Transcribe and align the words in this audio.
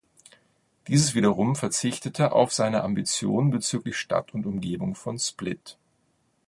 Dieses 0.87 1.13
wiederum 1.13 1.55
verzichtete 1.55 2.31
auf 2.31 2.51
seine 2.51 2.81
Ambitionen 2.83 3.51
bezüglich 3.51 3.97
Stadt 3.97 4.33
und 4.33 4.47
Umgebung 4.47 4.95
von 4.95 5.19
Split. 5.19 5.77